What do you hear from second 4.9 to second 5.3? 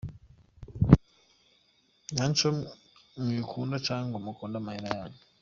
yanyu.